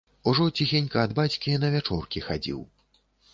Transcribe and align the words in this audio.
Ужо 0.29 0.45
ціхенька 0.63 1.03
ад 1.07 1.13
бацькі 1.19 1.59
на 1.65 1.69
вячоркі 1.77 2.25
хадзіў. 2.29 2.65